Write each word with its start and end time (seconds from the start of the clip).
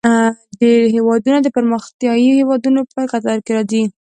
ډیری 0.59 0.87
هیوادونه 0.95 1.37
د 1.41 1.47
پرمختیايي 1.55 2.29
هیوادونو 2.39 2.79
په 2.93 3.01
کتار 3.11 3.37
کې 3.45 3.51
راځي. 3.57 3.83